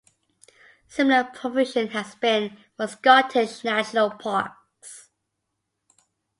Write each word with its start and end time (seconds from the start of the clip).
Similar 0.87 1.25
provision 1.25 1.89
has 1.89 2.15
been 2.15 2.53
made 2.53 2.65
for 2.75 2.87
Scottish 2.87 3.63
national 3.63 4.09
parks. 4.09 5.11